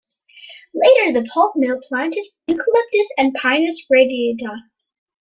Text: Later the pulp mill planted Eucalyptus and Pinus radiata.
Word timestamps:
Later 0.73 1.13
the 1.21 1.29
pulp 1.31 1.53
mill 1.55 1.79
planted 1.87 2.25
Eucalyptus 2.47 3.07
and 3.19 3.35
Pinus 3.35 3.85
radiata. 3.87 4.57